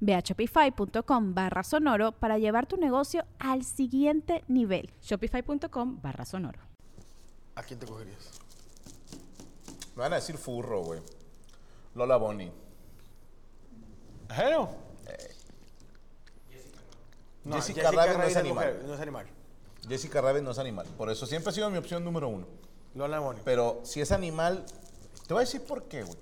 [0.00, 4.90] Ve a shopify.com barra sonoro para llevar tu negocio al siguiente nivel.
[5.02, 6.60] Shopify.com barra sonoro.
[7.54, 8.30] ¿A quién te cogerías?
[9.96, 11.00] Me van a decir furro, güey.
[11.94, 12.52] Lola Bonnie.
[14.28, 14.70] ¿Ajero?
[17.50, 18.54] Jessica Rabbit no es animal.
[18.54, 19.26] mujer, no es animal.
[19.88, 20.86] Jessica Rabbit no es animal.
[20.96, 22.46] Por eso siempre ha sido mi opción número uno.
[22.94, 23.42] Lola Bonnie.
[23.44, 24.64] Pero si es animal,
[25.26, 26.18] te voy a decir por qué, güey.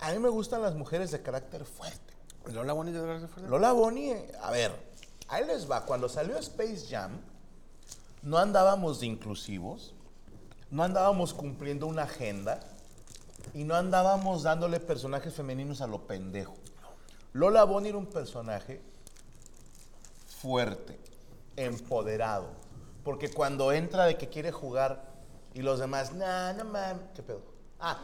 [0.00, 2.13] A mí me gustan las mujeres de carácter fuerte.
[2.52, 4.72] Lola Bonnie de eh, a ver,
[5.28, 5.84] ahí les va.
[5.84, 7.12] Cuando salió Space Jam,
[8.22, 9.94] no andábamos de inclusivos,
[10.70, 12.60] no andábamos cumpliendo una agenda
[13.54, 16.54] y no andábamos dándole personajes femeninos a lo pendejo.
[17.32, 18.80] Lola Bonnie era un personaje
[20.40, 20.98] fuerte,
[21.56, 22.48] empoderado,
[23.02, 25.04] porque cuando entra de que quiere jugar
[25.52, 27.42] y los demás, nah, no mames, ¿qué pedo?
[27.80, 27.98] Ah,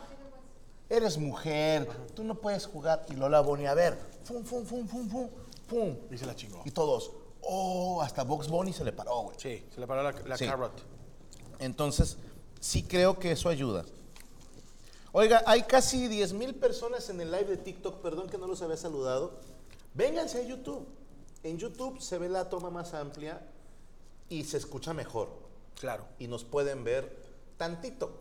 [0.89, 3.07] eres mujer, tú no puedes jugar.
[3.09, 5.29] Y Lola Bonnie, a ver, fum, fum, fum, fum, fum,
[5.69, 5.97] pum.
[6.11, 6.63] Y se la chingó.
[6.65, 7.11] Y todos,
[7.43, 9.37] oh, hasta Box Bunny se le paró, güey.
[9.39, 10.47] Sí, se le paró la, la Sí.
[10.47, 10.73] carrot.
[11.59, 12.17] Entonces,
[12.61, 13.85] sí creo que eso ayuda.
[15.13, 18.63] Oiga, hay casi 10 mil personas en el live de TikTok, perdón que no los
[18.63, 19.41] había saludado.
[19.95, 20.87] Vénganse a YouTube.
[21.43, 23.45] En YouTube se ve la toma más amplia
[24.29, 25.31] y se escucha mejor.
[25.81, 26.05] Claro.
[26.19, 27.25] Y nos pueden ver
[27.57, 28.17] tantito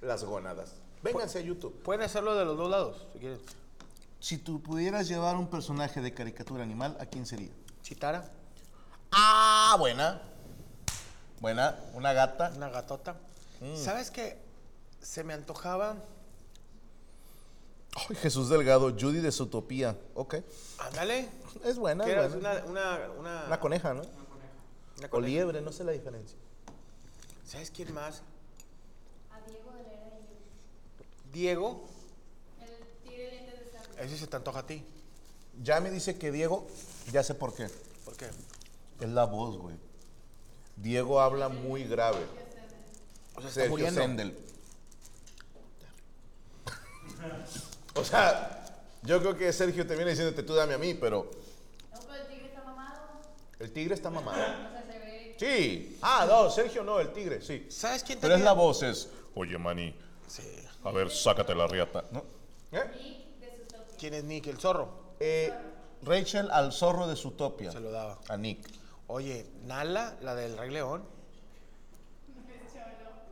[0.00, 0.74] las gónadas.
[1.02, 1.72] Vénganse a YouTube.
[1.82, 3.40] Pueden hacerlo de los dos lados, si quieren.
[4.20, 7.50] Si tú pudieras llevar un personaje de caricatura animal, ¿a quién sería?
[7.82, 8.30] Chitara,
[9.12, 10.22] Ah, buena.
[11.40, 12.52] Buena, una gata.
[12.54, 13.16] una gatota.
[13.60, 13.74] Mm.
[13.76, 14.38] ¿Sabes qué?
[15.00, 15.96] Se me antojaba.
[17.96, 19.98] Ay, Jesús Delgado, Judy de Zootopía.
[20.14, 20.36] Ok.
[20.78, 21.28] Ándale.
[21.64, 22.28] Es buena, ¿Qué es era?
[22.28, 22.50] buena.
[22.52, 24.02] Una, una, una, Una coneja, ¿no?
[24.98, 25.28] una O coneja.
[25.34, 26.36] liebre, no sé la diferencia.
[27.46, 28.22] ¿Sabes quién más?
[31.32, 31.84] Diego.
[34.00, 34.82] Ese se te antoja a ti.
[35.62, 36.66] Ya me dice que Diego,
[37.12, 37.68] ya sé por qué.
[38.04, 38.26] ¿Por qué?
[39.00, 39.76] Es la voz, güey.
[40.76, 42.24] Diego habla muy grave.
[43.36, 44.00] O sea, está Sergio muriendo.
[44.00, 44.38] Sendel.
[47.94, 48.64] O sea,
[49.02, 51.30] yo creo que Sergio te viene diciéndote tú dame a mí, pero.
[53.58, 54.40] El tigre está mamado.
[55.38, 55.98] Sí.
[56.00, 57.66] Ah, no, Sergio no, el tigre, sí.
[57.70, 59.08] ¿Sabes quién Pero es la voz, es.
[59.34, 59.94] Oye, Mani,
[60.26, 60.42] Sí.
[60.84, 62.04] a ver, sácate la riata.
[62.10, 62.24] ¿No?
[62.72, 63.19] ¿Eh?
[64.00, 64.46] ¿Quién es Nick?
[64.46, 64.88] El zorro.
[65.20, 65.52] Eh,
[66.02, 67.70] Rachel al zorro de Zootopia.
[67.70, 68.18] Se lo daba.
[68.28, 68.66] A Nick.
[69.08, 71.04] Oye, Nala, la del Rey León.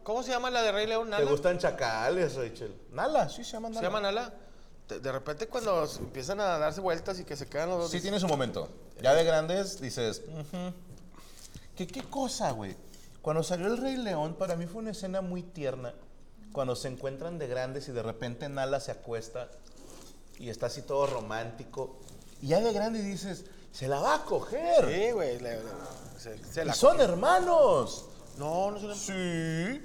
[0.02, 1.06] ¿Cómo se llama la de Rey León?
[1.06, 1.30] ¿Te Nala.
[1.30, 2.74] gustan chacales, Rachel?
[2.92, 3.80] Nala, sí se llama Nala.
[3.80, 4.34] ¿Se llama Nala?
[4.88, 7.90] De, de repente cuando empiezan a darse vueltas y que se quedan los dos.
[7.90, 8.68] Sí tiene su momento.
[9.00, 10.22] Ya de grandes dices.
[11.76, 12.76] ¿Qué, ¿Qué cosa, güey?
[13.22, 15.94] Cuando salió el Rey León, para mí fue una escena muy tierna.
[16.52, 19.48] Cuando se encuentran de grandes y de repente Nala se acuesta
[20.38, 21.96] y está así todo romántico.
[22.40, 24.84] Y ya de grande dices, se la va a coger.
[24.88, 25.38] Sí, güey.
[25.40, 25.62] le- le-
[26.18, 28.06] se, se y la son hermanos.
[28.38, 28.94] No, no una...
[28.94, 29.82] Sí.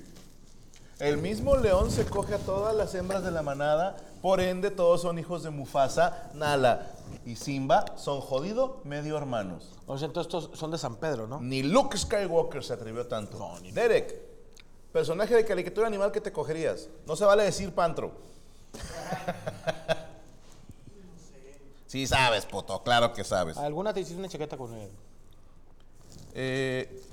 [1.00, 5.02] El mismo león se coge a todas las hembras de la manada, por ende todos
[5.02, 6.92] son hijos de Mufasa, Nala
[7.26, 9.72] y Simba son jodido medio hermanos.
[9.88, 11.42] O sea, entonces estos son de San Pedro, ¿no?
[11.42, 13.38] Ni Luke Skywalker se atrevió tanto.
[13.74, 14.16] Derek,
[14.94, 16.88] personaje de caricatura animal que te cogerías.
[17.06, 18.12] No se vale decir pantro.
[21.94, 23.56] sí sabes, puto, claro que sabes.
[23.56, 24.90] ¿Alguna te hiciste una chaqueta con él?
[26.34, 27.04] Eh,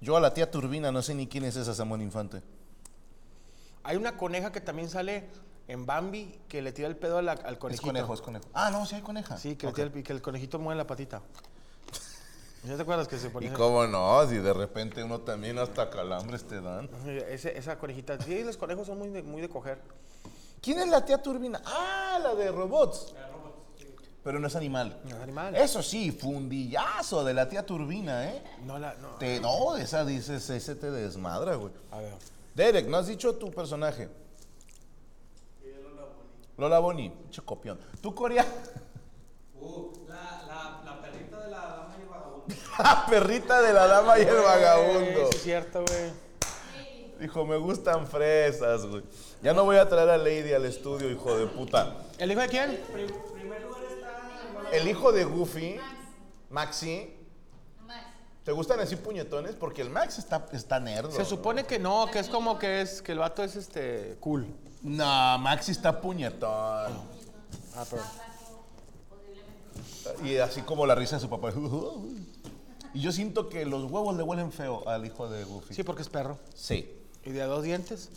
[0.00, 2.42] yo a la tía Turbina, no sé ni quién es esa Samuel Infante.
[3.84, 5.28] Hay una coneja que también sale
[5.68, 7.86] en Bambi que le tira el pedo al Es conejito.
[7.86, 8.44] conejo, es conejo.
[8.52, 9.36] Ah, no, sí hay coneja.
[9.38, 11.22] Sí, que, le tira el, y que el conejito mueve la patita.
[12.64, 13.52] ¿Ya te acuerdas que se Y ponía?
[13.54, 16.90] cómo no, si de repente uno también hasta calambres te dan.
[17.28, 18.20] Ese- esa conejita.
[18.20, 19.80] Sí, los conejos son muy de, muy de coger.
[20.60, 21.62] ¿Quién es la tía Turbina?
[21.64, 23.14] Ah, la de robots.
[24.22, 25.00] Pero no es animal.
[25.04, 25.56] No es animal.
[25.56, 28.42] Eso sí, fundillazo de la tía Turbina, ¿eh?
[28.64, 28.94] No la.
[28.94, 29.16] No.
[29.16, 31.72] Te, no, esa dices, ese te desmadra, güey.
[31.90, 32.14] A ver.
[32.54, 34.08] Derek, ¿no has dicho tu personaje?
[36.58, 37.10] Lola Boni.
[37.10, 37.78] Pinche copión.
[38.00, 38.46] ¿Tú, Corea?
[39.58, 42.54] Uh, la, la, la perrita de la dama y el vagabundo.
[42.78, 45.30] La perrita de la dama y el vagabundo.
[45.30, 46.10] Sí, es cierto, güey.
[47.20, 49.02] Dijo, me gustan fresas, güey.
[49.42, 51.96] Ya no voy a traer a Lady al estudio, hijo de puta.
[52.18, 52.80] ¿El hijo de quién?
[54.72, 55.76] El hijo de Goofy,
[56.50, 57.14] Maxi.
[58.44, 59.54] ¿Te gustan así puñetones?
[59.54, 61.12] Porque el Max está, está nerdo.
[61.12, 64.46] Se supone que no, que es como que es que el vato es este cool.
[64.82, 66.92] No, Maxi está puñetón.
[67.74, 68.02] Ah, pero.
[70.24, 71.52] Y así como la risa de su papá.
[72.94, 75.74] Y yo siento que los huevos le huelen feo al hijo de Goofy.
[75.74, 76.38] Sí, porque es perro.
[76.54, 76.98] Sí.
[77.24, 78.10] Y de a dos dientes.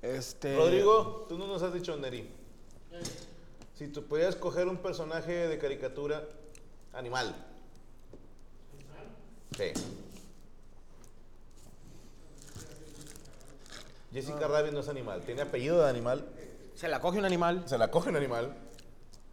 [0.00, 0.56] Este.
[0.56, 2.30] Rodrigo, tú no nos has dicho Neri.
[3.78, 6.24] Si tú pudieras escoger un personaje de caricatura
[6.92, 7.32] animal.
[9.56, 9.72] Sí.
[14.12, 15.20] Jessica Rabbit no es animal.
[15.20, 16.26] Tiene apellido de animal.
[16.74, 17.62] Se la coge un animal.
[17.68, 18.52] Se la coge un animal.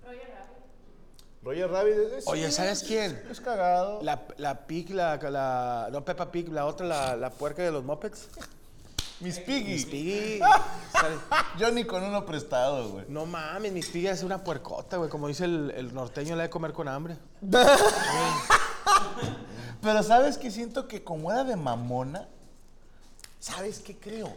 [0.03, 1.41] Roger Rabbit.
[1.41, 2.27] Roger Rabbit es.
[2.27, 3.19] Oye, ¿sabes quién?
[3.31, 4.03] Es cagado.
[4.03, 5.89] La, la Pig, la, la.
[5.91, 8.29] No, Peppa Pig, la otra, la, la puerca de los Muppets.
[9.19, 9.73] Miss Piggy.
[9.73, 10.39] Miss Piggy.
[10.91, 11.19] ¿sabes?
[11.59, 13.05] Yo ni con uno prestado, güey.
[13.07, 15.09] No mames, Miss Piggy es una puercota, güey.
[15.09, 17.17] Como dice el, el norteño, la de comer con hambre.
[19.81, 20.51] Pero ¿sabes qué?
[20.51, 22.27] Siento que como era de mamona,
[23.39, 24.35] ¿sabes qué creo?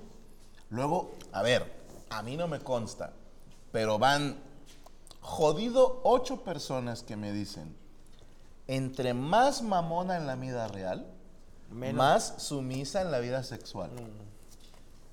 [0.70, 1.72] Luego, a ver,
[2.10, 3.12] a mí no me consta,
[3.72, 4.36] pero van
[5.20, 7.74] jodido ocho personas que me dicen,
[8.66, 11.06] entre más mamona en la vida real,
[11.70, 11.96] Menos.
[11.96, 13.90] más sumisa en la vida sexual.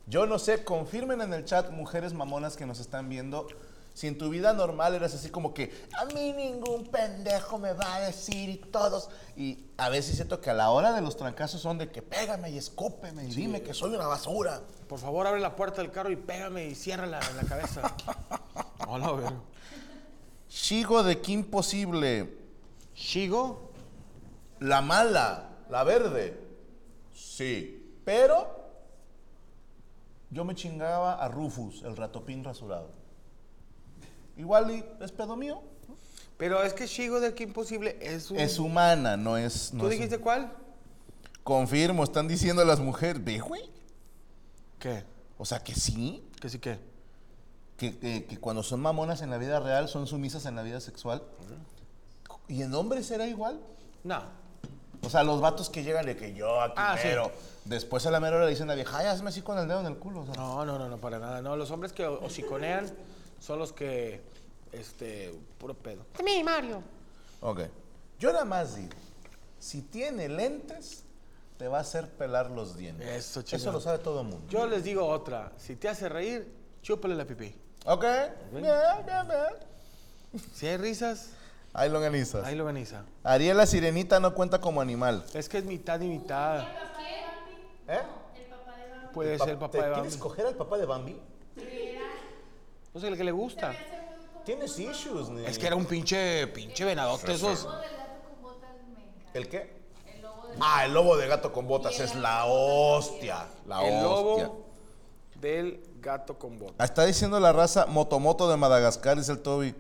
[0.08, 3.48] Yo no sé, confirmen en el chat, mujeres mamonas que nos están viendo,
[3.96, 7.96] si en tu vida normal eras así como que a mí ningún pendejo me va
[7.96, 9.10] a decir y todos.
[9.38, 12.52] Y a veces siento que a la hora de los trancazos son de que pégame
[12.52, 14.62] y escúpeme y dime que soy una basura.
[14.90, 17.96] Por favor, abre la puerta del carro y pégame y ciérrala en la cabeza.
[18.88, 19.32] Hola, ver.
[20.50, 22.38] Shigo de Kim Posible,
[22.94, 23.72] Shigo.
[24.60, 26.38] la mala, la verde.
[27.14, 28.55] Sí, pero
[30.32, 32.90] yo me chingaba a Rufus, el ratopín rasurado.
[34.38, 35.62] Igual y es pedo mío.
[36.38, 38.38] Pero es que Shigo del que imposible es un.
[38.40, 39.74] Es humana, no es.
[39.74, 40.52] no ¿Tú es- dijiste cuál?
[41.44, 43.24] Confirmo, están diciendo las mujeres.
[43.24, 43.70] Ve, güey.
[44.80, 45.04] ¿Qué?
[45.38, 46.24] O sea que sí.
[46.42, 46.80] ¿Que sí qué?
[47.78, 50.82] Que, que- que cuando son mamonas en la vida real son sumisas en la vida
[50.82, 51.24] sexual.
[52.48, 53.60] ¿Y en hombres será igual?
[54.04, 54.24] No.
[55.06, 57.08] O sea, los vatos que llegan de que yo aquí Ah, sí.
[57.08, 57.32] mero.
[57.66, 59.68] Después a la mera hora le dicen a la vieja, ay, hazme así con el
[59.68, 60.22] dedo en el culo.
[60.22, 60.36] o sea.
[60.36, 61.42] No, no, no, no, para nada.
[61.42, 62.92] No, los hombres que hociconean
[63.40, 64.22] son los que.
[64.72, 65.34] Este.
[65.58, 66.06] Puro pedo.
[66.24, 66.82] Mí, Mario.
[67.42, 67.62] Ok.
[68.20, 68.90] Yo nada más digo,
[69.60, 71.04] si tiene lentes,
[71.58, 73.08] te va a hacer pelar los dientes.
[73.08, 73.74] Eso, Eso chingón.
[73.74, 74.48] lo sabe todo el mundo.
[74.50, 75.52] Yo les digo otra.
[75.58, 76.52] Si te hace reír,
[76.82, 77.56] chúpale la pipí.
[77.86, 78.04] Ok.
[78.52, 78.64] Bien,
[79.06, 80.42] bien, bien.
[80.54, 81.30] Si hay risas,
[81.78, 82.46] Ahí lo organizas.
[82.46, 83.04] ahí lo organiza.
[83.24, 85.26] Ariel la sirenita no cuenta como animal.
[85.34, 86.62] Es que es mitad y mitad.
[87.88, 88.00] ¿Eh?
[89.14, 90.02] Puede ser el papá de Bambi.
[90.02, 91.20] ¿Quieres coger al papá de Bambi?
[92.94, 93.74] Pues el que le gusta.
[94.46, 97.68] Tienes issues, ni- Es que era un pinche, pinche venadote esos.
[99.34, 99.76] ¿El qué?
[100.62, 103.48] Ah, el lobo de gato con botas es la hostia.
[103.68, 104.02] La El hostia.
[104.04, 104.66] lobo
[105.42, 106.88] del gato con botas.
[106.90, 109.76] Está diciendo la raza Motomoto de Madagascar, dice el Toby.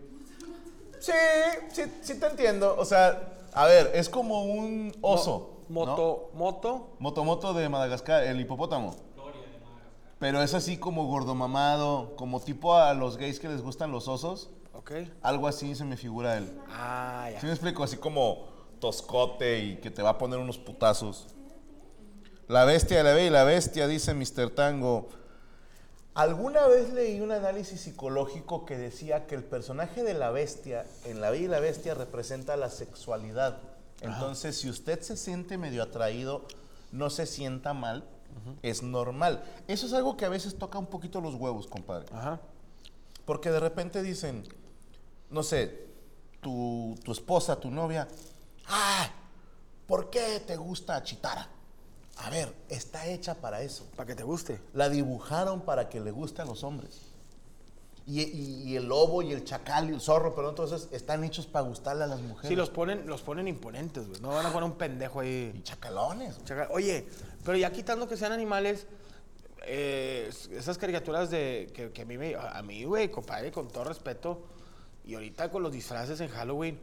[1.05, 1.11] Sí,
[1.71, 2.75] sí, sí te entiendo.
[2.79, 3.21] O sea,
[3.53, 5.59] a ver, es como un oso.
[5.69, 5.85] ¿no?
[5.85, 6.95] Moto, moto.
[6.97, 8.95] Motomoto de Madagascar, el hipopótamo.
[10.17, 14.49] Pero es así como gordomamado, como tipo a los gays que les gustan los osos.
[14.73, 14.93] Ok.
[15.21, 16.59] Algo así se me figura él.
[16.69, 17.39] Ah, ya.
[17.39, 17.83] ¿Sí me explico?
[17.83, 18.47] Así como
[18.79, 21.27] toscote y que te va a poner unos putazos.
[22.47, 24.49] La bestia, la bella y la bestia, dice Mr.
[24.55, 25.09] Tango.
[26.15, 31.19] Alguna vez leí un análisis psicológico que decía que el personaje de la bestia en
[31.19, 33.57] La Bella y la Bestia representa la sexualidad.
[33.99, 36.45] Entonces, si usted se siente medio atraído,
[36.93, 38.05] no se sienta mal,
[38.61, 39.43] es normal.
[39.67, 42.05] Eso es algo que a veces toca un poquito los huevos, compadre.
[42.13, 42.39] Ajá.
[43.25, 44.43] Porque de repente dicen,
[45.29, 45.85] no sé,
[46.39, 48.07] tu, tu esposa, tu novia,
[48.69, 49.09] ah,
[49.85, 51.49] ¿por qué te gusta Chitara?
[52.17, 53.85] A ver, está hecha para eso.
[53.95, 54.59] Para que te guste.
[54.73, 57.01] La dibujaron para que le guste a los hombres.
[58.07, 61.47] Y, y- y el lobo y el chacal y el zorro, pero entonces están hechos
[61.47, 62.49] para gustarle a las mujeres.
[62.49, 64.21] Sí, los ponen, los ponen imponentes, güey.
[64.21, 65.51] No van a poner un pendejo ahí.
[65.55, 66.37] Y chacalones.
[66.45, 67.07] Chaca- Oye,
[67.43, 68.85] pero ya quitando que sean animales,
[69.65, 73.83] eh, esas caricaturas de que, que a mí, me- a mí, güey, compadre, con todo
[73.85, 74.45] respeto,
[75.07, 76.79] Y ahorita con los disfraces en Halloween,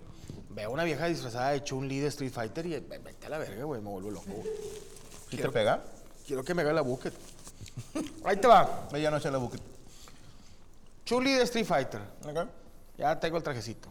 [0.51, 3.65] veo una vieja disfrazada de Chun-Li de Street Fighter y ve- vete a la verga,
[3.65, 4.27] güey, me vuelvo loco.
[4.31, 4.47] güey.
[5.33, 5.83] ¿Sí te pega?
[6.27, 7.15] Quiero que me haga la bucket.
[8.25, 8.89] Ahí te va.
[8.93, 9.62] Ella no echa la bucket.
[11.07, 12.03] Chun-Li de Street Fighter.
[12.27, 12.49] Ok.
[12.99, 13.89] Ya tengo el trajecito.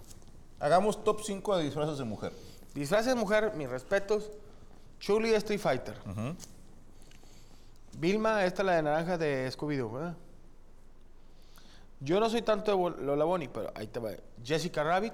[0.59, 2.31] Hagamos top 5 de disfraces de mujer.
[2.75, 4.29] Disfraces de mujer, mis respetos.
[4.99, 5.95] Chun-Li de Street Fighter.
[7.97, 10.13] Vilma, esta la de naranja de Scooby-Doo.
[12.01, 14.11] Yo no soy tanto de Lola Bonnie, pero ahí te va.
[14.43, 15.13] Jessica Rabbit.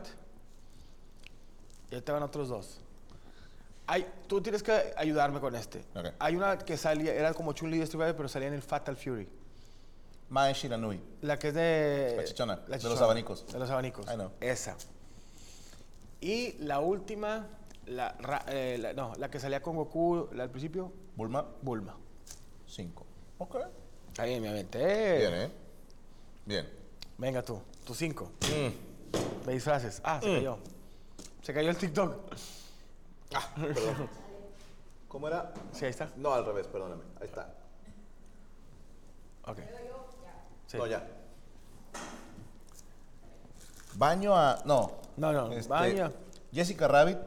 [1.90, 2.82] Y ahí te van otros dos.
[3.88, 5.84] Hay, tú tienes que ayudarme con este.
[6.20, 9.28] Hay una que salía, era como Chun-Li de pero salía en el Fatal Fury.
[10.30, 11.00] Mae Shiranui.
[11.22, 12.14] La que es de...
[12.18, 13.46] La chichona, de los abanicos.
[13.48, 14.06] De los abanicos.
[14.12, 14.32] I know.
[14.42, 14.76] Esa.
[16.20, 17.48] Y la última,
[17.86, 21.96] la, ra- eh, la- no, la que salía con Goku la- al principio, Bulma, Bulma.
[22.68, 23.06] 5.
[23.38, 23.56] Ok.
[24.18, 25.18] Ahí me aventé.
[25.20, 25.52] Bien, ¿eh?
[26.46, 26.70] Bien.
[27.18, 28.32] Venga tú, tus cinco.
[28.42, 29.46] Mm.
[29.46, 30.02] De disfraces.
[30.04, 30.58] Ah, se cayó.
[31.42, 32.34] Se cayó el TikTok.
[33.34, 34.10] Ah, perdón.
[35.08, 35.54] ¿Cómo era?
[35.72, 36.10] Sí, ahí está.
[36.16, 37.04] No, al revés, perdóname.
[37.20, 37.54] Ahí está.
[39.46, 39.60] Ok.
[40.68, 40.78] Sí.
[40.78, 41.08] No, ya.
[43.96, 44.62] Baño a.
[44.66, 44.92] No.
[45.18, 46.12] No, no, Este, baño.
[46.54, 47.18] Jessica Rabbit.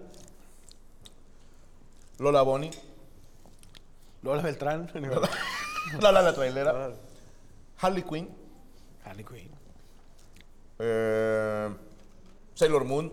[2.19, 2.71] Lola Bonnie.
[4.23, 4.90] Lola Beltrán.
[6.00, 6.92] Lola la trailera.
[7.80, 8.28] Harley Quinn.
[9.04, 9.50] Harley Quinn.
[10.78, 11.69] eh,
[12.54, 13.12] Sailor Moon.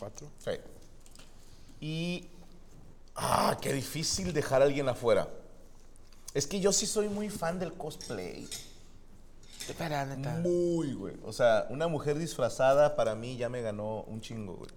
[0.00, 0.26] Cuatro.
[0.38, 0.50] Sí.
[1.80, 2.28] Y.
[3.14, 5.28] Ah, qué difícil dejar a alguien afuera.
[6.32, 8.48] Es que yo sí soy muy fan del cosplay.
[9.68, 10.36] Espera, neta.
[10.36, 11.16] Muy, güey.
[11.24, 14.70] O sea, una mujer disfrazada para mí ya me ganó un chingo, güey.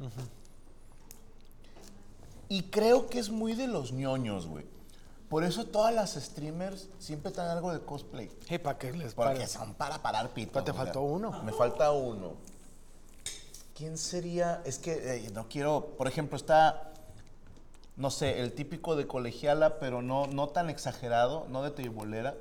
[2.49, 4.65] Y creo que es muy de los ñoños, güey.
[5.29, 8.29] Por eso todas las streamers siempre traen algo de cosplay.
[8.47, 9.51] Hey, ¿para qué les Porque pares?
[9.51, 10.51] son para parar pito.
[10.53, 11.41] Pero te faltó uno.
[11.43, 12.33] Me falta uno.
[13.75, 14.61] ¿Quién sería?
[14.65, 14.93] Es que
[15.25, 15.93] eh, no quiero.
[15.97, 16.91] Por ejemplo, está.
[17.95, 22.35] No sé, el típico de colegiala, pero no, no tan exagerado, no de teibolera.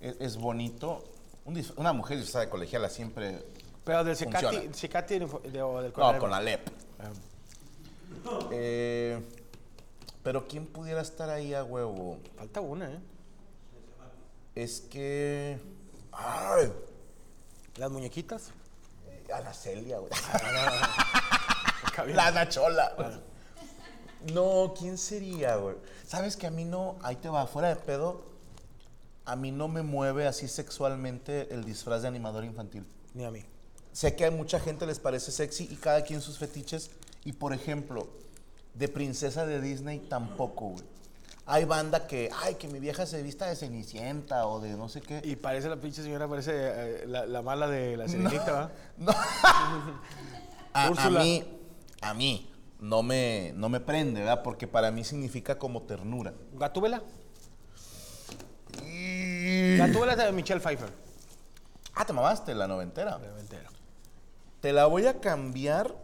[0.00, 1.02] es, es bonito.
[1.44, 3.44] Un una mujer disfrazada de colegiala siempre.
[3.84, 4.16] Pero del.
[4.16, 6.68] Cecati de- de- o del No, con Alep.
[8.50, 9.20] Eh,
[10.22, 12.18] pero ¿quién pudiera estar ahí a huevo?
[12.36, 12.98] Falta una, ¿eh?
[14.54, 15.58] Es que.
[16.12, 16.72] ¡Ay!
[17.76, 18.50] Las muñequitas.
[19.34, 20.12] A la Celia, güey.
[22.04, 22.14] Viene.
[22.14, 22.94] La Nachola.
[24.32, 25.74] No, ¿quién sería, güey?
[26.06, 28.24] Sabes que a mí no, ahí te va, fuera de pedo,
[29.24, 32.86] a mí no me mueve así sexualmente el disfraz de animador infantil.
[33.12, 33.44] Ni a mí.
[33.92, 36.90] Sé que a mucha gente les parece sexy y cada quien sus fetiches.
[37.24, 38.08] Y por ejemplo,
[38.74, 40.84] de princesa de Disney tampoco, güey.
[41.46, 45.02] Hay banda que, ay, que mi vieja se vista de Cenicienta o de no sé
[45.02, 45.20] qué.
[45.24, 48.70] Y parece la pinche señora, parece eh, la, la mala de la sirenita, ¿va?
[50.72, 51.20] A, a Úrsula.
[51.20, 51.44] mí,
[52.00, 54.42] a mí, no me, no me prende, ¿verdad?
[54.42, 56.32] Porque para mí significa como ternura.
[56.54, 57.00] Gatúbela.
[59.78, 60.90] Gatúbela es de Michelle Pfeiffer.
[61.94, 63.20] Ah, te mamaste la noventera.
[63.38, 63.70] Entero.
[64.60, 65.94] Te la voy a cambiar.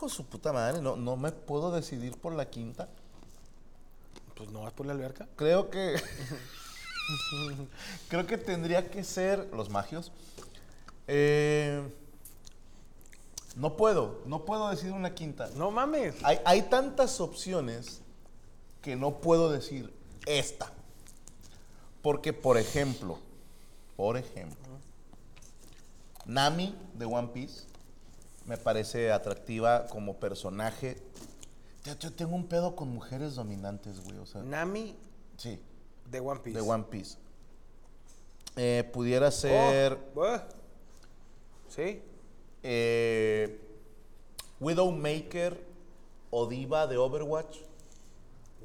[0.00, 2.88] Hijo su puta madre, no, no me puedo decidir por la quinta.
[4.34, 5.28] Pues no vas por la alberca.
[5.36, 6.00] Creo que.
[8.08, 10.10] creo que tendría que ser los magios.
[11.06, 11.86] Eh,
[13.56, 15.50] no puedo, no puedo decidir una quinta.
[15.54, 16.14] No mames.
[16.22, 18.00] Hay, hay tantas opciones
[18.80, 19.92] que no puedo decir
[20.24, 20.72] esta.
[22.00, 23.18] Porque, por ejemplo,
[23.98, 24.78] por ejemplo,
[26.24, 27.69] Nami de One Piece
[28.46, 30.96] me parece atractiva como personaje.
[31.84, 34.18] Yo, yo tengo un pedo con mujeres dominantes, güey.
[34.18, 34.96] O sea, Nami
[35.36, 35.58] sí,
[36.10, 36.58] de One Piece.
[36.60, 37.18] de One Piece.
[38.56, 40.36] Eh, pudiera ser Oh.
[41.68, 42.02] Sí.
[42.62, 43.60] eh,
[44.58, 45.64] Widowmaker
[46.30, 47.58] o Diva de Overwatch.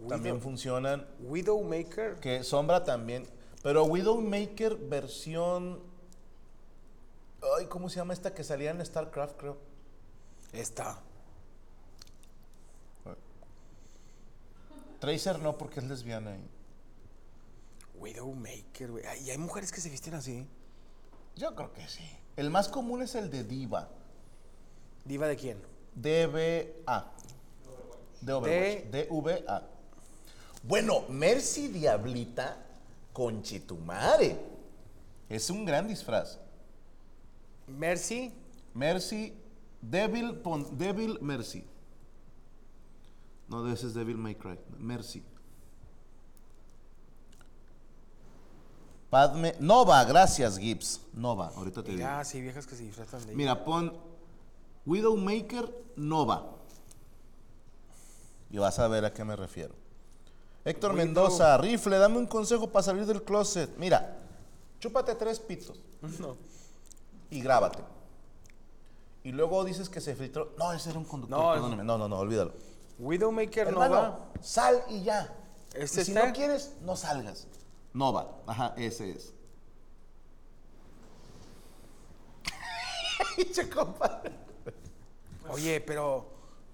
[0.10, 1.08] También funcionan.
[1.22, 2.16] Widowmaker.
[2.20, 3.26] Que Sombra también.
[3.64, 5.80] Pero Widowmaker versión.
[7.66, 9.58] Ay, ¿cómo se llama esta que salía en StarCraft, creo?
[10.54, 11.00] Está.
[15.00, 16.38] Tracer no, porque es lesbiana.
[17.96, 19.04] Widowmaker, güey.
[19.24, 20.48] Y hay mujeres que se visten así.
[21.36, 22.08] Yo creo que sí.
[22.36, 23.90] El más común es el de Diva.
[25.04, 25.58] ¿Diva de quién?
[25.96, 27.12] DBA.
[28.22, 29.10] De Overwatch.
[29.10, 29.68] DVA.
[30.62, 32.64] Bueno, Mercy Diablita
[33.12, 34.38] con Chitumare.
[35.30, 36.45] Es un gran disfraz.
[37.68, 38.34] Mercy.
[38.74, 39.34] Mercy,
[39.82, 41.66] Devil, pon Devil Mercy.
[43.48, 44.60] No, ese es Devil May Cry.
[44.78, 45.24] Mercy.
[49.10, 49.54] Padme.
[49.60, 51.02] Nova, gracias, Gibbs.
[51.14, 52.08] Nova, ahorita te digo.
[52.08, 53.94] Ah, sí, viejas que se disfrazan de Mira, pon
[54.86, 56.52] Widowmaker Nova.
[58.50, 59.74] Y vas a ver a qué me refiero.
[60.66, 63.78] Héctor Widow- Mendoza, rifle, dame un consejo para salir del closet.
[63.78, 64.18] Mira,
[64.80, 65.80] chúpate tres pitos
[66.20, 66.36] No.
[67.36, 67.84] Y grábate.
[69.24, 70.54] Y luego dices que se filtró.
[70.58, 71.84] No, ese era un conductor, No, perdóname.
[71.84, 72.54] No, no, no, olvídalo.
[73.00, 74.20] Widowmaker Hermano, Nova.
[74.42, 75.34] sal y ya.
[75.74, 77.48] ¿Este y si no quieres, no salgas.
[77.94, 79.34] Nova, ajá, ese es.
[85.50, 86.26] Oye, pero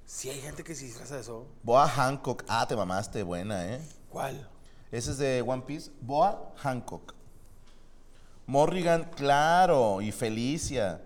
[0.05, 1.47] si hay gente que se disfraza de eso.
[1.63, 2.43] Boa Hancock.
[2.47, 3.81] Ah, te mamaste, buena, ¿eh?
[4.09, 4.47] ¿Cuál?
[4.91, 5.89] Ese es de One Piece.
[6.01, 7.15] Boa Hancock.
[8.51, 10.01] Morrigan, claro.
[10.01, 11.01] Y Felicia.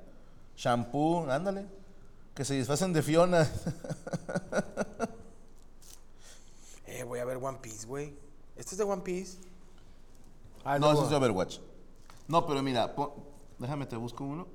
[0.58, 1.68] Shampoo, ándale.
[2.34, 3.48] Que se disfracen de Fiona.
[6.88, 8.14] Eh, voy a ver One Piece, güey.
[8.56, 9.38] ¿Este es de One Piece?
[10.64, 11.58] Ah, no, ese es de Overwatch.
[12.28, 13.10] No, pero mira, pon-
[13.60, 14.48] déjame te busco uno.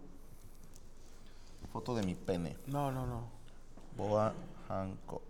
[1.70, 2.56] Foto de mi pene.
[2.66, 3.24] No, no, no.
[3.96, 4.32] Boa
[4.68, 5.29] Hancock.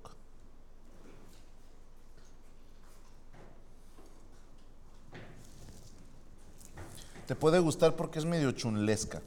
[7.30, 9.22] Te puede gustar porque es medio chunlesca.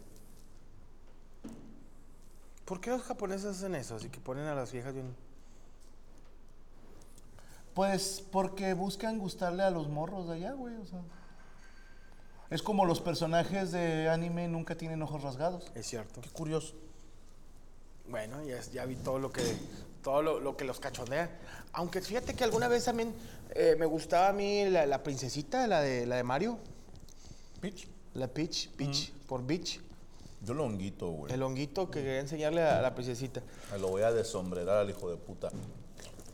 [2.66, 3.96] ¿Por qué los japoneses hacen eso?
[3.96, 5.16] Así que ponen a las viejas bien.
[7.74, 10.76] Pues porque buscan gustarle a los morros de allá, güey.
[10.76, 11.00] O sea.
[12.50, 15.72] Es como los personajes de anime nunca tienen ojos rasgados.
[15.74, 16.20] Es cierto.
[16.20, 16.76] Qué curioso.
[18.10, 19.44] Bueno, ya, ya vi todo lo que
[20.02, 21.40] todo lo, lo que los cachondea.
[21.72, 23.16] Aunque fíjate que alguna vez también
[23.52, 26.60] eh, me gustaba a mí la, la princesita, la de la de Mario,
[27.62, 27.93] Pitch.
[28.14, 29.80] La Peach, Peach, por Beach,
[30.42, 31.34] Yo lo honguito, güey.
[31.34, 33.42] el honguito que quería enseñarle a la princesita.
[33.72, 35.50] Me lo voy a desombrerar al hijo de puta.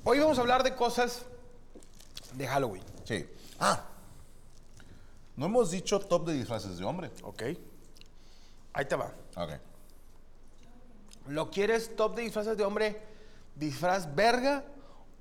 [0.03, 1.23] Hoy vamos a hablar de cosas
[2.33, 3.25] de Halloween, Sí.
[3.59, 3.85] Ah.
[5.35, 7.09] No hemos dicho top de disfraces de hombre.
[7.23, 7.43] ¿ok?
[8.73, 9.13] Ahí te va.
[9.37, 9.51] Ok.
[11.27, 13.01] ¿Lo quieres top de disfraces de hombre,
[13.55, 14.65] disfraz verga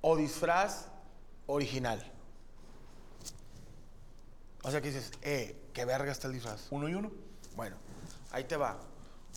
[0.00, 0.86] o disfraz
[1.46, 2.04] original?
[4.64, 6.66] O sea que dices, eh, qué verga está el disfraz.
[6.70, 7.12] Uno y uno.
[7.54, 7.76] Bueno,
[8.32, 8.76] ahí te va.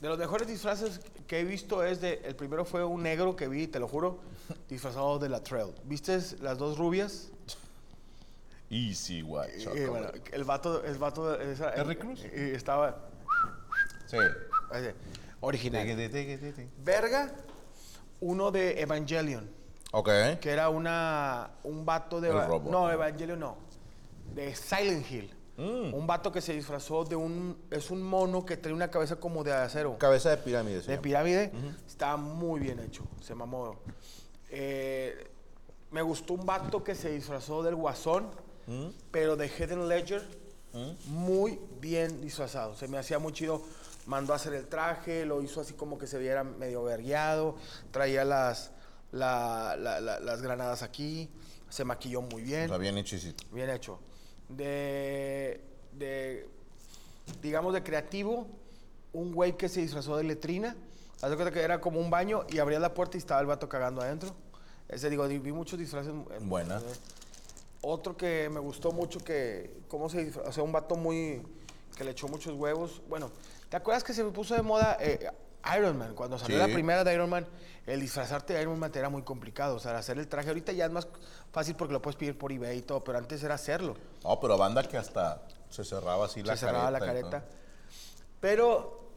[0.02, 2.20] De los mejores disfraces que he visto es de.
[2.24, 4.20] El primero fue un negro que vi, te lo juro,
[4.68, 5.72] disfrazado de la Trail.
[5.84, 7.30] ¿Viste las dos rubias?
[8.72, 9.50] Easy, güey.
[9.76, 12.22] Eh, bueno, el vato, el vato esa- ¿Terry Crews?
[12.24, 12.98] eh, estaba
[14.08, 14.18] Sí.
[14.74, 14.96] eh,
[15.42, 15.86] original.
[15.86, 16.70] Teque, teque, teque, teque.
[16.84, 17.32] Verga,
[18.22, 19.48] uno de Evangelion,
[19.92, 20.10] Ok.
[20.40, 22.72] que era una un vato de El robot.
[22.72, 23.58] no Evangelion no,
[24.34, 25.36] de Silent Hill.
[25.58, 25.94] Mm.
[25.94, 29.44] Un vato que se disfrazó de un es un mono que trae una cabeza como
[29.44, 29.98] de acero.
[29.98, 31.02] Cabeza de pirámide, de señor.
[31.02, 31.52] pirámide.
[31.88, 33.04] Estaba muy bien hecho.
[33.22, 33.76] Se mamó.
[34.50, 35.28] Eh,
[35.92, 38.28] me gustó un vato que se disfrazó del guasón,
[38.68, 38.88] Mm.
[39.12, 40.24] pero de Hidden Ledger.
[41.08, 42.76] Muy bien disfrazado.
[42.76, 43.62] Se me hacía muy chido.
[44.06, 47.56] Mandó a hacer el traje, lo hizo así como que se viera medio vergueado.
[47.92, 48.72] Traía las,
[49.12, 51.30] la- la- la- las granadas aquí.
[51.70, 52.62] Se maquilló muy bien.
[52.64, 53.44] Está bien hechicito.
[53.52, 54.00] Bien hecho.
[54.58, 55.62] De,
[55.94, 56.48] de,
[57.42, 58.48] digamos, de creativo,
[59.14, 60.76] un güey que se disfrazó de letrina.
[61.22, 63.48] Haz de cuenta que era como un baño y abría la puerta y estaba el
[63.48, 64.34] vato cagando adentro.
[64.90, 66.14] Ese, digo, di- vi muchos disfraces.
[66.42, 66.78] Buena.
[66.78, 66.82] eh.
[67.84, 71.42] Otro que me gustó mucho que, cómo se disfrazó, o sea, un vato muy,
[71.96, 73.02] que le echó muchos huevos.
[73.10, 73.32] Bueno,
[73.70, 75.30] ¿te acuerdas que se me puso de moda eh,
[75.78, 76.16] Iron Man?
[76.16, 76.68] Cuando salió Sí.
[76.68, 77.46] la primera de Iron Man,
[77.86, 79.76] el disfrazarte de Iron Man era muy complicado.
[79.76, 81.08] O sea, hacer el traje ahorita ya es más
[81.52, 83.96] fácil porque lo puedes pedir por eBay y todo, pero antes era hacerlo.
[84.24, 87.32] No, pero banda que hasta se cerraba así la se cerraba la careta y todo.
[87.32, 87.52] careta.
[88.40, 89.10] Pero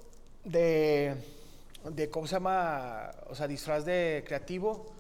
[0.45, 1.17] de,
[1.91, 3.11] de, ¿cómo se llama?
[3.31, 4.93] O sea, disfraz de creativo.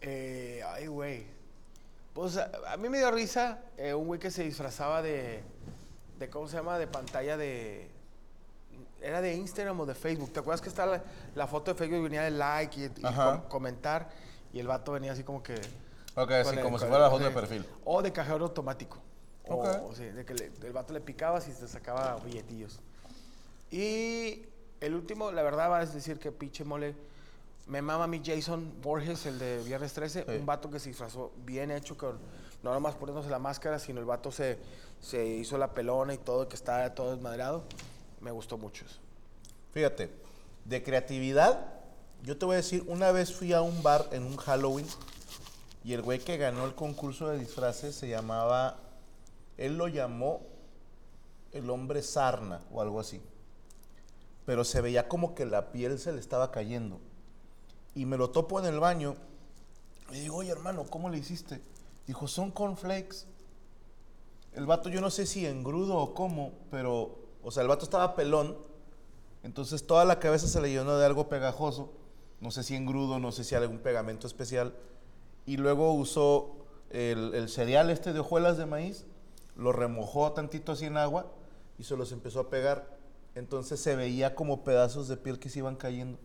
[0.00, 1.26] eh, ay, güey.
[2.12, 5.42] Pues a, a mí me dio risa eh, un güey que se disfrazaba de,
[6.18, 6.78] de, ¿cómo se llama?
[6.78, 7.88] De pantalla de...
[9.02, 10.32] Era de Instagram o de Facebook.
[10.32, 11.02] ¿Te acuerdas que está la,
[11.34, 14.08] la foto de Facebook y venía de like y, y com- comentar?
[14.52, 15.54] Y el vato venía así como que...
[16.14, 17.34] Ok, sí, el- como si fuera la foto de sí.
[17.34, 17.66] perfil.
[17.84, 18.98] O de cajero automático.
[19.48, 19.66] O- Ok.
[19.90, 22.80] O, sí, de que le- el vato le picabas y te sacaba billetillos.
[23.70, 24.44] Y
[24.80, 26.94] el último, la verdad, va a decir que pinche mole.
[27.66, 30.24] Me mama a mí Jason Borges, el de Viernes 13.
[30.28, 30.36] Sí.
[30.36, 32.18] Un vato que se disfrazó bien hecho, con,
[32.62, 34.58] no nomás poniéndose la máscara, sino el vato se,
[35.00, 37.64] se hizo la pelona y todo, que está todo desmadrado.
[38.22, 39.00] Me gustó mucho eso.
[39.72, 40.10] Fíjate,
[40.64, 41.74] de creatividad,
[42.22, 44.86] yo te voy a decir, una vez fui a un bar en un Halloween
[45.84, 48.76] y el güey que ganó el concurso de disfraces se llamaba,
[49.58, 50.40] él lo llamó
[51.52, 53.20] el hombre sarna o algo así.
[54.46, 57.00] Pero se veía como que la piel se le estaba cayendo.
[57.94, 59.16] Y me lo topo en el baño
[60.12, 61.60] y digo, oye hermano, ¿cómo le hiciste?
[62.06, 63.26] Dijo, son cornflakes.
[64.52, 68.14] El vato, yo no sé si engrudo o cómo, pero, o sea, el vato estaba
[68.14, 68.56] pelón,
[69.42, 71.92] entonces toda la cabeza se le llenó de algo pegajoso,
[72.40, 74.74] no sé si engrudo, no sé si algún pegamento especial,
[75.46, 76.56] y luego usó
[76.90, 79.06] el, el cereal este de hojuelas de maíz,
[79.56, 81.26] lo remojó tantito así en agua
[81.78, 82.96] y se los empezó a pegar.
[83.34, 86.18] Entonces se veía como pedazos de piel que se iban cayendo.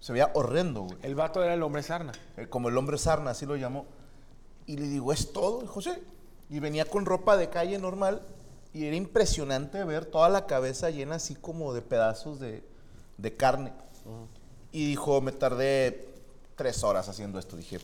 [0.00, 0.98] Se veía horrendo, güey.
[1.02, 2.12] El vato era el hombre sarna.
[2.36, 3.86] Eh, como el hombre sarna, así lo llamó.
[4.66, 5.60] Y le digo, ¿es todo?
[5.62, 5.92] Dijo, sí.
[6.50, 8.22] Y venía con ropa de calle normal
[8.74, 12.62] y era impresionante ver toda la cabeza llena así como de pedazos de,
[13.16, 13.72] de carne.
[14.72, 16.08] Y dijo, me tardé
[16.56, 17.56] tres horas haciendo esto.
[17.56, 17.78] Dije,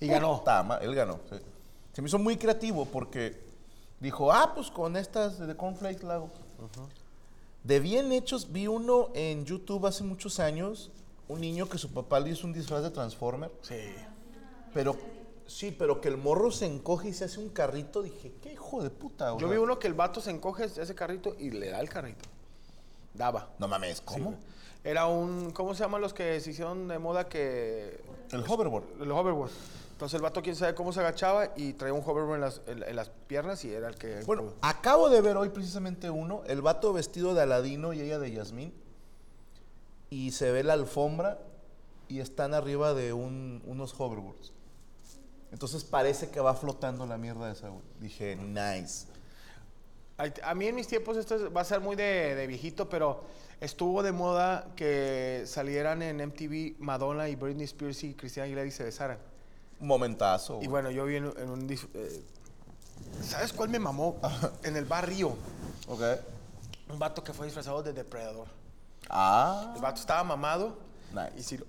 [0.00, 0.38] Y ganó.
[0.38, 1.20] Puta ma- él ganó.
[1.30, 1.36] sí.
[1.92, 3.40] Se me hizo muy creativo porque
[4.00, 6.30] dijo, ah, pues con estas de cornflakes la hago.
[7.64, 10.90] De bien hechos, vi uno en YouTube hace muchos años,
[11.28, 13.74] un niño que su papá le hizo un disfraz de Transformer, Sí.
[14.72, 14.96] pero
[15.46, 18.02] sí, pero que el morro se encoge y se hace un carrito.
[18.02, 19.34] Dije, qué hijo de puta.
[19.34, 21.80] o Yo vi uno que el vato se encoge de ese carrito y le da
[21.80, 22.28] el carrito.
[23.14, 23.48] Daba.
[23.58, 24.16] No mames, ¿cómo?
[24.18, 24.36] Sí, güey.
[24.84, 25.50] Era un.
[25.52, 27.98] ¿Cómo se llaman los que se hicieron de moda que.
[28.30, 28.84] el hoverboard.
[29.02, 29.50] El hoverboard.
[29.92, 32.82] Entonces el vato, quién sabe cómo se agachaba y traía un hoverboard en las, en-
[32.82, 34.20] en las piernas y era el que.
[34.26, 38.30] Bueno, acabo de ver hoy precisamente uno, el vato vestido de Aladino y ella de
[38.30, 38.74] Yasmín.
[40.10, 41.38] Y se ve la alfombra
[42.08, 44.52] y están arriba de un- unos hoverboards.
[45.56, 47.80] Entonces parece que va flotando la mierda esa, güey.
[47.98, 49.06] Dije, nice.
[50.42, 53.24] A mí en mis tiempos esto es- va a ser muy de, de viejito, pero
[53.58, 58.70] estuvo de moda que salieran en MTV Madonna y Britney Spears y Cristina Aguilera y
[58.70, 59.16] se besaran.
[59.80, 60.60] Momentazo.
[60.60, 61.70] Y bueno, yo vi en, en un...
[61.72, 62.22] eh,
[63.22, 64.20] ¿Sabes cuál me mamó?
[64.62, 65.38] en el barrio.
[65.88, 66.02] Ok.
[66.90, 68.46] Un vato que fue disfrazado de depredador.
[69.08, 69.72] Ah.
[69.74, 70.76] El vato estaba mamado.
[71.14, 71.32] Nice.
[71.38, 71.64] Y si lo,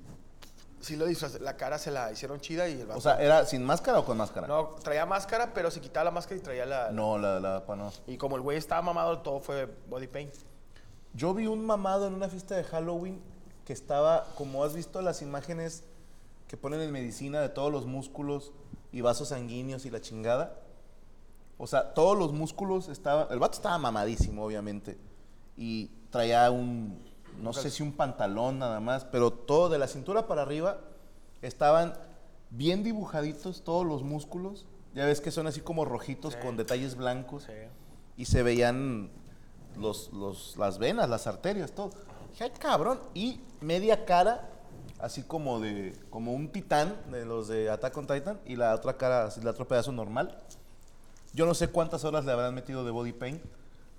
[0.79, 2.99] sí lo disfraz- la cara se la hicieron chida y el vato...
[2.99, 4.47] O sea, ¿era sin máscara o con máscara?
[4.47, 6.91] no, traía máscara, pero se quitaba la máscara y traía la...
[6.91, 7.91] No, la, la, pa, no.
[8.07, 10.33] Y como el güey estaba mamado, todo fue body paint.
[11.13, 13.21] Yo vi un mamado en una fiesta de Halloween
[13.65, 15.83] que estaba, como has visto las imágenes
[16.47, 18.53] que ponen en medicina de todos los músculos
[18.91, 20.59] y vasos sanguíneos y la chingada.
[21.57, 23.27] O sea, todos los músculos estaban.
[23.31, 24.97] El vato estaba mamadísimo, obviamente.
[25.57, 27.03] Y traía un.
[27.41, 30.79] No sé si un pantalón nada más, pero todo de la cintura para arriba
[31.41, 31.93] estaban
[32.49, 34.65] bien dibujaditos todos los músculos.
[34.95, 36.39] Ya ves que son así como rojitos Sí.
[36.41, 37.51] con detalles blancos Sí.
[38.17, 39.11] y se veían
[39.77, 41.91] los, los- las venas, las arterias, todo.
[42.31, 42.99] Dije, "Ay, cabrón.
[43.13, 44.49] Y media cara,
[44.99, 48.97] así como de como un titán de los de Attack on Titan, y la otra
[48.97, 50.35] cara, así, el otro pedazo normal.
[51.33, 53.43] Yo no sé cuántas horas le habrán metido de body paint,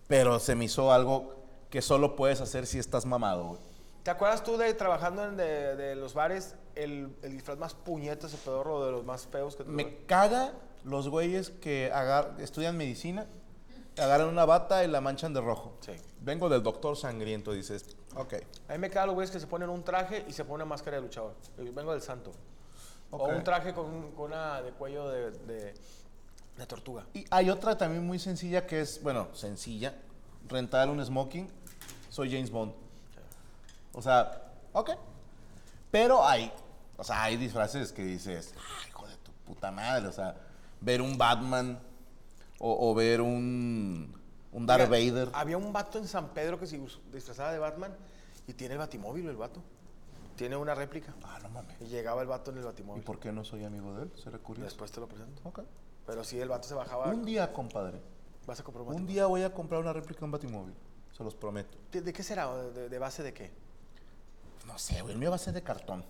[0.08, 1.36] pero se me hizo algo
[1.70, 3.60] que solo puedes hacer si estás mamado, güey.
[4.02, 8.32] ¿Te acuerdas tú de trabajando en de, de los bares, el, el disfraz más puñetas,
[8.32, 10.52] el pedorro de los más feos que te Me caga
[10.84, 13.26] los güeyes que agar- estudian medicina,
[13.98, 15.76] agarran una bata y la manchan de rojo.
[15.80, 15.92] Sí.
[16.20, 18.34] Vengo del doctor sangriento, dices, ok.
[18.68, 20.64] A mí me cagan los güeyes que se ponen un traje y se ponen una
[20.66, 21.34] máscara de luchador.
[21.58, 22.32] Yo vengo del santo.
[23.10, 23.36] O Ok.
[23.36, 25.74] un traje con, con una de cuello de, de,
[26.56, 27.06] de tortuga.
[27.12, 29.94] Y hay otra también muy sencilla que es, bueno, sencilla,
[30.48, 31.48] rentar un smoking,
[32.08, 32.72] soy James Bond.
[33.92, 34.90] O sea, ok.
[35.90, 36.52] Pero hay,
[36.96, 40.36] o sea, hay disfraces que dices, ay, hijo de tu puta madre, o sea,
[40.80, 41.78] ver un Batman
[42.58, 44.14] o, o ver un,
[44.52, 45.30] un Darth Vader.
[45.32, 46.80] Había un vato en San Pedro que se
[47.12, 47.94] disfrazaba de Batman
[48.46, 49.62] y tiene el batimóvil el vato.
[50.36, 51.12] Tiene una réplica.
[51.24, 51.74] Ah, no mames.
[51.80, 53.02] Y llegaba el vato en el ¿Y batimóvil.
[53.02, 54.12] por qué no soy amigo de él?
[54.22, 54.66] ¿Será curioso?
[54.66, 55.40] Después te lo presento.
[55.44, 55.60] Ok.
[56.06, 57.06] Pero sí, el vato se bajaba.
[57.08, 58.00] Un día, compadre,
[58.48, 60.74] Vas a comprar un un día voy a comprar una réplica de un Batimóvil,
[61.14, 61.76] se los prometo.
[61.92, 62.48] ¿De, de qué será?
[62.48, 63.50] ¿O ¿De, de base de qué?
[64.66, 66.02] No sé, güey, el mío va a ser de cartón.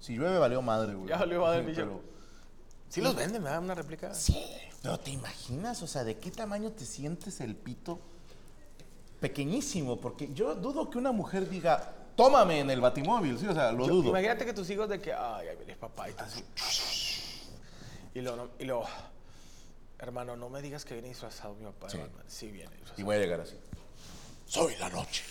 [0.00, 1.10] Si llueve, valió madre, güey.
[1.10, 2.00] Ya valió madre, Sí, pero-
[2.88, 3.60] Sí los venden, ¿verdad?
[3.62, 4.14] Una réplica.
[4.14, 4.42] Sí,
[4.82, 5.82] pero ¿te imaginas?
[5.82, 8.00] O sea, ¿de qué tamaño te sientes el pito?
[9.20, 13.70] Pequeñísimo, porque yo dudo que una mujer diga, tómame en el batimóvil, sí, o sea,
[13.72, 14.08] lo Yo- dudo.
[14.08, 16.42] Imagínate que tus hijos de que, ay, viene papá y tú así.
[18.14, 18.84] Y luego, no- y luego,
[20.00, 21.88] hermano, no me digas que viene disfrazado mi papá.
[21.90, 21.98] Sí.
[21.98, 22.24] Batman".
[22.26, 23.04] Sí viene Y disfrazado.
[23.06, 23.56] voy a llegar así.
[24.46, 25.22] Soy la noche.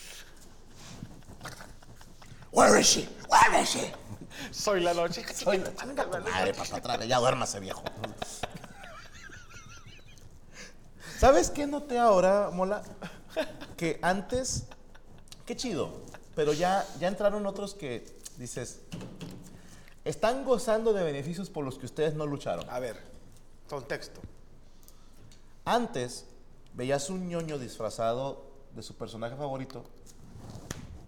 [2.51, 3.07] Where is she?
[3.29, 3.91] Where is she?
[4.51, 5.23] Soy la noche.
[5.33, 5.85] Soy la tu
[6.21, 7.83] madre, papá, vez, ya duérmase, viejo.
[11.19, 12.81] ¿Sabes qué noté ahora, Mola?
[13.75, 14.67] Que antes,
[15.45, 16.01] qué chido,
[16.35, 18.05] pero ya, ya entraron otros que
[18.37, 18.79] dices,
[20.05, 22.69] están gozando de beneficios por los que ustedes no lucharon.
[22.69, 22.97] A ver,
[23.69, 24.21] contexto.
[25.69, 26.25] Antes,
[26.73, 28.43] veías un ñoño disfrazado
[28.75, 29.83] de su personaje favorito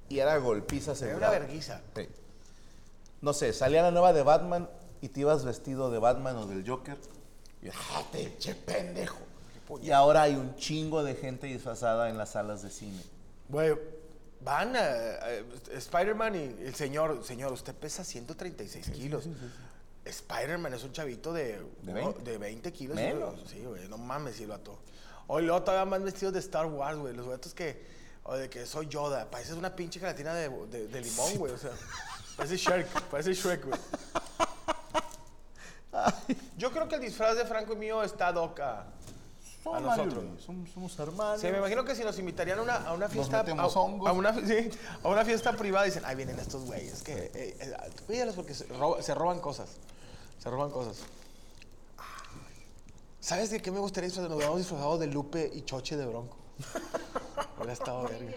[0.07, 1.81] y era golpiza Era una verguiza.
[1.95, 2.07] Sí.
[3.21, 4.69] No sé, salía la nueva de Batman
[5.01, 6.97] y te ibas vestido de Batman o del Joker.
[7.63, 9.17] Y ah, pinche pendejo.
[9.81, 13.01] Y ahora hay un chingo de gente disfrazada en las salas de cine.
[13.49, 13.73] Güey,
[14.41, 19.25] van a, a- Spider-Man y el señor, señor, usted pesa 136 kilos.
[20.05, 22.23] Spider-Man es un chavito de, ¿De uno- 20?
[22.31, 22.95] de 20 kilos.
[22.95, 23.39] Menos.
[23.47, 24.79] Sí, güey, no mames, si lo ató.
[25.27, 27.13] Hoy luego todavía más vestidos de Star Wars, güey.
[27.13, 27.85] Los güeyes que,
[28.23, 29.29] o de que soy Yoda.
[29.29, 31.53] Pareces una pinche gelatina de, de- de limón, güey.
[31.53, 31.71] O sea,
[32.35, 33.79] parece Shrek, parece Shrek, güey.
[36.57, 38.85] Yo creo que el disfraz de Franco y mío está doca.
[39.71, 40.23] A nosotros.
[40.43, 41.39] Somos, somos hermanos.
[41.41, 43.41] Sí, me imagino que si nos invitarían a una, a una fiesta.
[43.41, 44.69] a, una, sí,
[45.03, 47.03] a una fiesta privada, dicen, ahí vienen estos güeyes.
[47.03, 47.73] Que, eh, eh,
[48.07, 49.69] cuídalos porque se, roba- se roban cosas.
[50.41, 50.97] Se roban cosas.
[53.19, 54.29] ¿Sabes de qué me gustaría disfrazar?
[54.29, 56.37] Nos hubiéramos disfrazado de Lupe y Choche de Bronco.
[57.57, 58.31] Hubiera estado verga.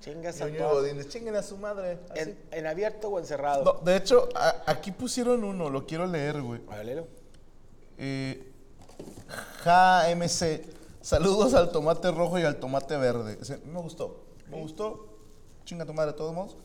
[0.00, 0.80] Chingas a Ñoño todos.
[0.82, 1.98] Godínez, chinguen a su madre.
[2.10, 2.20] así.
[2.20, 3.64] ¿En, en abierto o encerrado?
[3.64, 6.62] No, de hecho, a- aquí pusieron uno, lo quiero leer, güey.
[6.70, 7.06] A ver, léelo.
[7.98, 8.50] Eh,
[9.62, 10.64] JMC.
[11.02, 13.36] Saludos al tomate rojo y al tomate verde.
[13.42, 14.24] Ese, me gustó.
[14.48, 15.06] Me gustó.
[15.66, 16.56] Chinga tu madre de todos modos.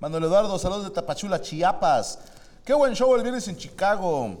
[0.00, 2.18] Manuel Eduardo, saludos de Tapachula, Chiapas.
[2.64, 4.38] Qué buen show el viernes en Chicago.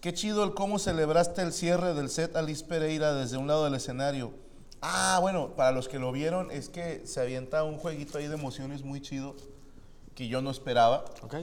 [0.00, 3.74] Qué chido el cómo celebraste el cierre del set Alice Pereira desde un lado del
[3.74, 4.32] escenario.
[4.80, 8.32] Ah, bueno, para los que lo vieron, es que se avienta un jueguito ahí de
[8.32, 9.36] emociones muy chido
[10.14, 11.04] que yo no esperaba.
[11.20, 11.34] Ok.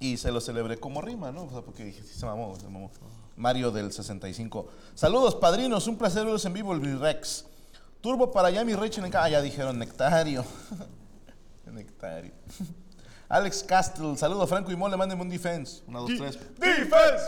[0.00, 1.44] Y se lo celebré como rima, ¿no?
[1.44, 2.90] O sea, porque dije, sí, se mamó, se mamó.
[3.36, 4.66] Mario del 65.
[4.96, 5.86] Saludos, padrinos.
[5.86, 7.44] Un placer verlos en vivo, el Rex.
[8.00, 9.08] Turbo para allá, mi Rachel.
[9.14, 10.44] Ah, ya dijeron Nectario.
[11.72, 12.32] nectario.
[13.32, 14.16] Alex Castle.
[14.18, 14.96] Saludos, Franco y Mole.
[14.96, 15.82] Mándenme un defense.
[15.88, 16.38] Una, dos, tres.
[16.58, 17.24] ¡Defense!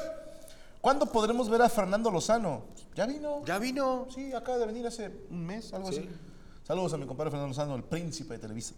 [0.83, 2.63] ¿Cuándo podremos ver a Fernando Lozano?
[2.95, 3.43] ¿Ya vino?
[3.47, 4.07] Ya vino.
[4.15, 6.01] Sí, acaba de venir hace un mes, algo Sí.
[6.01, 6.09] así.
[6.67, 8.75] Saludos a mi compadre Fernando Lozano, el príncipe de Televisa.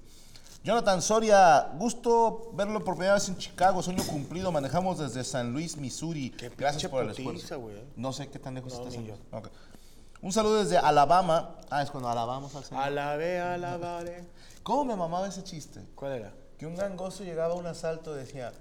[0.63, 4.53] Jonathan Soria, gusto verlo por primera vez en Chicago, sueño cumplido.
[4.53, 6.31] Manejamos desde San Luis, Missouri.
[6.31, 7.59] Qué Gracias por el esfuerzo.
[7.59, 7.77] güey.
[7.97, 9.19] No sé qué tan lejos No, está San Luis.
[10.23, 11.57] Un saludo desde Alabama.
[11.71, 12.85] Ah, es cuando alabamos al Señor.
[12.85, 14.25] Alabé, alabare.
[14.63, 15.85] ¿Cómo me mamaba ese chiste?
[15.97, 16.33] ¿Cuál era?
[16.59, 18.53] Que un gangoso llegaba a un asalto y decía,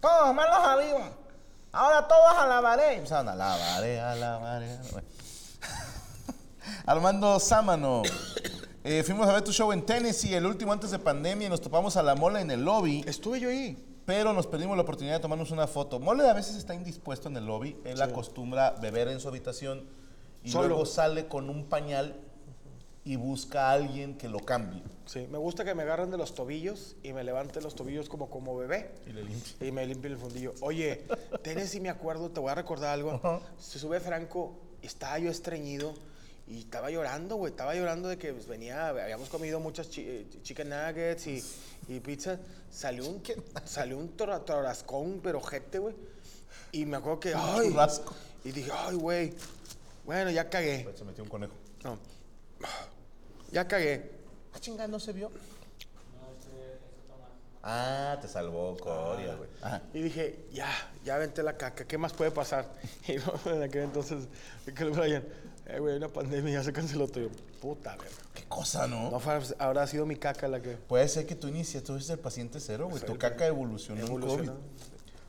[0.00, 1.10] todos malos arriba,
[1.72, 2.94] ahora todos alabaré.
[2.94, 4.70] Y empezaban, alabaré, alabaré.
[4.72, 5.04] alabaré".
[6.86, 8.02] Armando Sámano,
[8.84, 11.60] eh, fuimos a ver tu show en Tennessee, el último antes de pandemia, y nos
[11.60, 13.76] topamos a la mole en el lobby, Estuve yo ahí.
[14.04, 15.98] pero nos perdimos la oportunidad de tomarnos una foto.
[16.00, 19.84] Mole a veces está indispuesto en el lobby, él acostumbra beber en su habitación
[20.42, 20.68] y Solo.
[20.68, 22.14] luego sale con un pañal
[23.06, 24.82] y busca a alguien que lo cambie.
[25.06, 28.28] Sí, me gusta que me agarren de los tobillos y me levanten los tobillos como,
[28.28, 28.90] como bebé.
[29.06, 29.68] Y le limpie.
[29.68, 30.52] Y me limpien el fundillo.
[30.60, 31.04] Oye,
[31.42, 33.40] Tennessee, me acuerdo, te voy a recordar algo.
[33.58, 35.94] Se sube Franco, estaba yo estreñido
[36.48, 37.52] y estaba llorando, güey.
[37.52, 41.44] Estaba llorando de que pues, venía, habíamos comido muchas chi- eh, chicken nuggets y,
[41.88, 42.40] y pizza.
[42.72, 43.22] Salió un,
[43.64, 45.94] salió un tora- torascón, pero gente, güey.
[46.72, 47.72] Y me acuerdo que, ay.
[48.44, 49.32] Y dije, ay, güey.
[50.04, 50.88] Bueno, ya cagué.
[50.96, 51.54] Se metió un conejo.
[51.84, 51.96] No.
[53.56, 54.10] Ya cagué.
[54.52, 55.30] Ah, chingada, no se vio.
[57.62, 59.48] Ah, te salvó Coria, güey.
[59.62, 59.80] Ajá.
[59.94, 60.68] Y dije, ya,
[61.06, 62.70] ya aventé la caca, ¿qué más puede pasar?
[63.08, 64.28] Y no, en aquel entonces,
[64.66, 65.24] que el Brian,
[65.64, 67.30] eh, güey, una pandemia, ya se canceló todo.
[67.58, 68.14] Puta, verga.
[68.34, 69.10] Qué cosa, ¿no?
[69.10, 70.72] No fue, habrá sido mi caca la que...
[70.72, 73.02] Puede ser que tú inicias, tú eres el paciente cero, güey.
[73.02, 74.52] Tu el caca evolucionó en evolucionó.
[74.52, 74.62] COVID.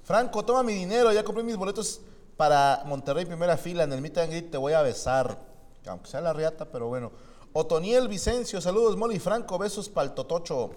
[0.04, 1.14] Franco, toma mi dinero.
[1.14, 2.02] Ya compré mis boletos
[2.36, 3.86] para Monterrey primera fila.
[3.86, 5.40] En el Meet and Greet te voy a besar.
[5.86, 7.14] Aunque sea la riata, pero bueno.
[7.60, 10.70] Otoniel Vicencio, saludos, Molly Franco, besos pa'l totocho.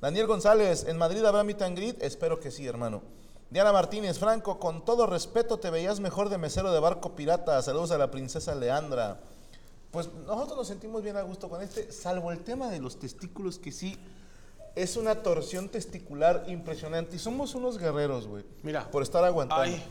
[0.00, 2.02] Daniel González, ¿en Madrid habrá Meet and Greet?
[2.02, 3.02] Espero que sí, hermano.
[3.50, 7.60] Diana Martínez, Franco, con todo respeto, te veías mejor de mesero de barco pirata.
[7.60, 9.20] Saludos a la princesa Leandra.
[9.90, 13.58] Pues nosotros nos sentimos bien a gusto con este, salvo el tema de los testículos,
[13.58, 13.98] que sí
[14.74, 17.16] es una torsión testicular impresionante.
[17.16, 18.42] Y somos unos guerreros, güey.
[18.62, 18.90] Mira.
[18.90, 19.64] Por estar aguantando.
[19.64, 19.84] Ay.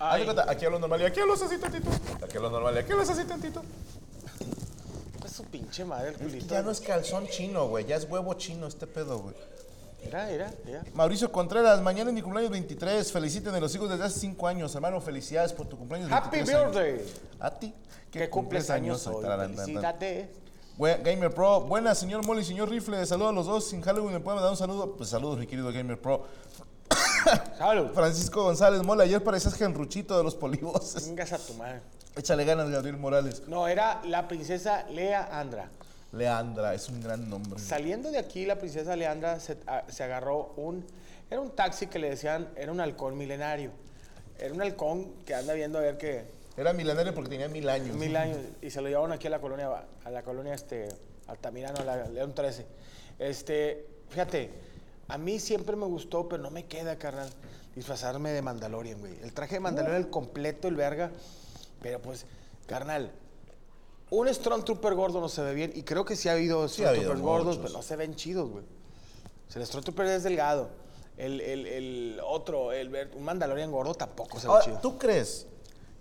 [0.00, 0.24] Ay.
[0.24, 1.88] cuenta, aquí a lo normal y aquí a los así tantito.
[2.20, 3.62] Aquí a lo normal y aquí a los así tantito.
[5.32, 6.54] Su pinche madre el Es que culito.
[6.54, 7.86] ya no es calzón chino, güey.
[7.86, 9.34] Ya es huevo chino este pedo, güey.
[10.04, 10.84] Mira, mira, mira.
[10.94, 13.10] Mauricio Contreras, mañana es mi cumpleaños 23.
[13.12, 14.74] Feliciten a los hijos desde hace 5 años.
[14.74, 16.74] Hermano, felicidades por tu cumpleaños Happy 23 años.
[16.74, 17.06] birthday.
[17.40, 17.74] A ti.
[18.10, 19.24] Que cumples años hoy.
[19.24, 20.28] Felicidades.
[20.78, 24.40] Gamer Pro, buenas señor Molly, señor Rifle, saludos a los dos, sin Halloween, ¿me pueden
[24.40, 24.96] dar un saludo?
[24.96, 26.24] Pues saludos mi querido Gamer Pro.
[27.58, 27.92] Salud.
[27.94, 31.06] Francisco González Mola, ayer parecías genruchito de los poliboses.
[31.06, 31.80] Vengas a tu madre.
[32.16, 33.42] Échale ganas, Gabriel Morales.
[33.48, 35.70] No, era la princesa Lea Andra.
[36.12, 37.58] Leandra, es un gran nombre.
[37.58, 40.84] Saliendo de aquí, la princesa Leandra se, a- se agarró un...
[41.30, 43.70] Era un taxi que le decían, era un halcón milenario.
[44.38, 46.24] Era un halcón que anda viendo a ver que...
[46.54, 47.96] Era milenario porque tenía mil años.
[47.96, 48.36] Mil años.
[48.60, 49.70] Y se lo llevaron aquí a la colonia,
[50.04, 50.88] a la colonia este,
[51.28, 52.66] Altamirano, a la León 13.
[53.18, 54.50] Este, fíjate,
[55.08, 57.28] a mí siempre me gustó, pero no me queda, carnal,
[57.74, 59.14] disfrazarme de Mandalorian, güey.
[59.22, 61.10] El traje de Mandalorian, el completo, el verga.
[61.82, 62.26] Pero pues,
[62.66, 63.10] carnal,
[64.10, 65.72] un Stormtrooper gordo no se ve bien.
[65.74, 67.70] Y creo que sí ha habido Sí ha habido Stormtroopers gordos, muchos.
[67.70, 68.64] pero no se ven chidos, güey.
[69.48, 70.70] O sea, el Stormtrooper es delgado.
[71.18, 74.78] El, el- el otro, el, un Mandalorian gordo tampoco se ve Ahora, chido.
[74.80, 75.46] ¿tú crees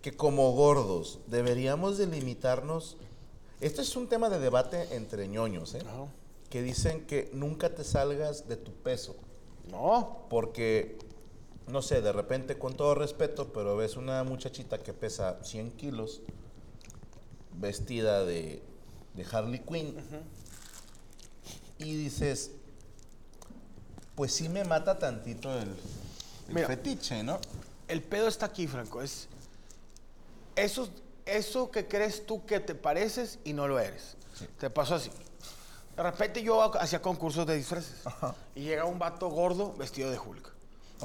[0.02, 2.98] que como gordos deberíamos delimitarnos?
[3.60, 5.84] Este es un tema de debate entre ñoños, ¿eh?
[5.86, 6.06] Ajá.
[6.52, 9.16] Que dicen que nunca te salgas de tu peso.
[9.72, 10.28] No.
[10.30, 11.00] Porque,
[11.68, 16.22] no sé, de repente, con todo respeto, pero ves una muchachita que pesa 100 kilos,
[17.54, 18.62] vestida de,
[19.16, 19.96] de Harley Quinn,
[21.80, 22.52] y dices,
[24.16, 25.70] pues sí me mata tantito el,
[26.50, 26.68] el Mira.
[26.68, 27.40] fetiche, ¿no?
[27.88, 29.02] El pedo está aquí, Franco.
[29.02, 29.28] Es
[30.56, 30.90] eso,
[31.26, 34.16] eso que crees tú que te pareces y no lo eres.
[34.60, 35.10] Te pasó así.
[35.96, 38.04] De repente yo hacía concursos de disfraces.
[38.56, 40.52] Y llega un vato gordo vestido de Hulk.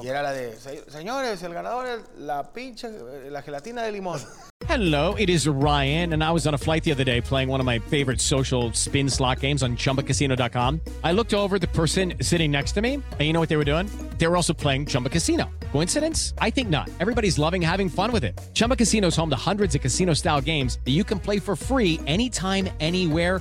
[0.03, 0.57] Y era la de,
[0.89, 4.21] señores, el ganador es la pinche, eh, la gelatina de limón.
[4.69, 7.61] Hello, it is Ryan, and I was on a flight the other day playing one
[7.61, 10.81] of my favorite social spin slot games on chumbacasino.com.
[11.05, 13.65] I looked over the person sitting next to me, and you know what they were
[13.65, 13.89] doing?
[14.19, 15.51] They were also playing Chumba Casino.
[15.73, 16.35] Coincidence?
[16.39, 16.91] I think not.
[17.01, 18.39] Everybody's loving having fun with it.
[18.55, 21.55] Chumba Casino is home to hundreds of casino style games that you can play for
[21.55, 23.41] free anytime, anywhere